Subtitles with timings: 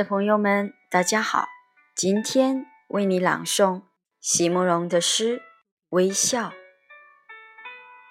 [0.00, 1.46] 的朋友们，大家好，
[1.94, 3.82] 今天为你朗诵
[4.18, 5.36] 席慕容的诗
[5.90, 6.48] 《微笑》。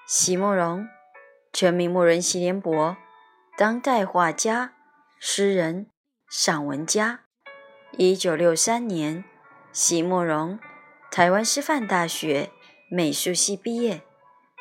[0.05, 0.87] 席慕容，
[1.51, 2.95] 全名慕人席联博，
[3.57, 4.75] 当代画家、
[5.19, 5.89] 诗人、
[6.29, 7.21] 散文家。
[7.93, 9.23] 一九六三年，
[9.71, 10.59] 席慕容
[11.09, 12.51] 台湾师范大学
[12.91, 14.03] 美术系毕业。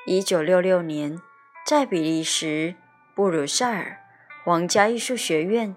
[0.06, 1.20] 一九六六年，
[1.66, 2.74] 在比利时
[3.14, 3.98] 布鲁塞尔
[4.46, 5.76] 皇家艺术学院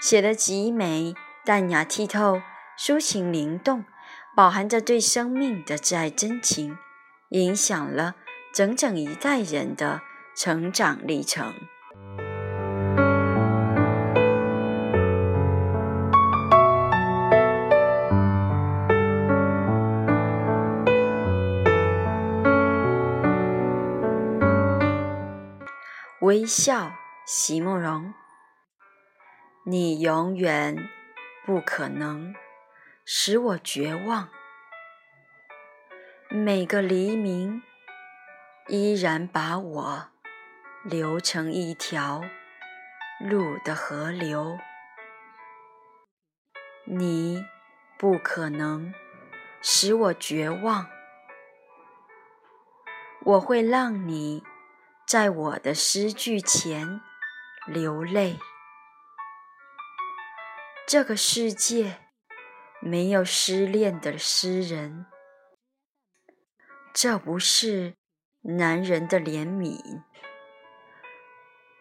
[0.00, 2.40] 写得极美、淡雅剔透、
[2.78, 3.84] 抒情灵动，
[4.36, 6.78] 饱含着对生命的挚爱真情，
[7.30, 8.14] 影响了
[8.54, 10.00] 整整一代人的
[10.36, 11.52] 成长历程。
[26.20, 26.92] 微笑，
[27.26, 28.14] 席慕容。
[29.68, 30.88] 你永远
[31.44, 32.34] 不可能
[33.04, 34.30] 使我绝望。
[36.30, 37.62] 每个黎明
[38.68, 40.08] 依然把我
[40.82, 42.24] 流成一条
[43.20, 44.58] 路的河流。
[46.84, 47.44] 你
[47.98, 48.94] 不可能
[49.60, 50.88] 使我绝望。
[53.22, 54.42] 我会让你。
[55.08, 57.00] 在我的诗句前
[57.66, 58.38] 流泪。
[60.88, 61.98] 这个世界
[62.80, 65.04] 没有失恋的诗人，
[66.94, 67.92] 这不是
[68.40, 70.02] 男人的怜悯，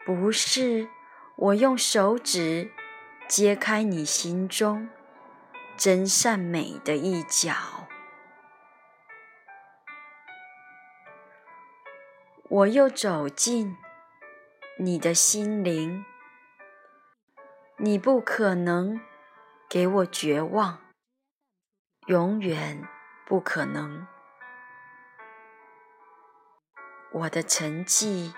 [0.05, 0.89] 不是
[1.37, 2.69] 我用手指
[3.29, 4.89] 揭开你心中
[5.77, 7.87] 真善美的一角。
[12.49, 13.77] 我又走进
[14.77, 16.03] 你的心灵，
[17.79, 18.99] 你不可能
[19.69, 20.79] 给我绝望，
[22.07, 22.87] 永远
[23.27, 24.07] 不可能。
[27.11, 28.33] 我的沉寂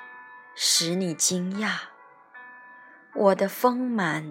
[0.56, 1.84] 使你惊讶，
[3.16, 4.30] 我的丰满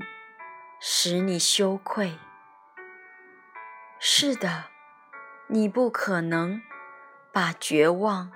[0.79, 2.19] 使你羞愧。
[3.99, 4.67] 是的，
[5.47, 6.61] 你不可能
[7.33, 8.31] 把绝望。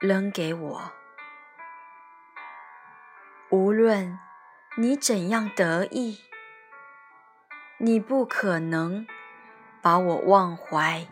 [0.00, 0.92] 扔给我，
[3.50, 4.18] 无论
[4.76, 6.20] 你怎样得意，
[7.78, 9.04] 你不可能
[9.82, 11.08] 把我忘怀。